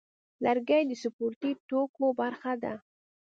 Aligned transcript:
لرګی 0.43 0.81
د 0.87 0.91
سپورتي 1.01 1.51
توکو 1.69 2.05
برخه 2.19 2.53
ده. 2.63 2.73